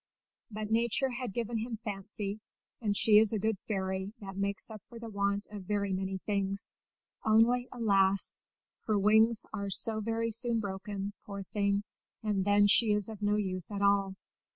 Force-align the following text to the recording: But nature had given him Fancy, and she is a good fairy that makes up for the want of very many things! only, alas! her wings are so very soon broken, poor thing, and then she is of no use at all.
But 0.49 0.71
nature 0.71 1.11
had 1.11 1.31
given 1.31 1.59
him 1.59 1.77
Fancy, 1.83 2.39
and 2.81 2.97
she 2.97 3.19
is 3.19 3.31
a 3.31 3.37
good 3.37 3.59
fairy 3.67 4.13
that 4.19 4.35
makes 4.35 4.71
up 4.71 4.81
for 4.87 4.97
the 4.97 5.11
want 5.11 5.45
of 5.51 5.65
very 5.65 5.93
many 5.93 6.17
things! 6.17 6.73
only, 7.23 7.69
alas! 7.71 8.41
her 8.87 8.97
wings 8.97 9.45
are 9.53 9.69
so 9.69 9.99
very 10.01 10.31
soon 10.31 10.59
broken, 10.59 11.13
poor 11.27 11.43
thing, 11.53 11.83
and 12.23 12.43
then 12.45 12.65
she 12.65 12.93
is 12.93 13.09
of 13.09 13.21
no 13.21 13.35
use 13.35 13.69
at 13.69 13.83
all. 13.83 14.15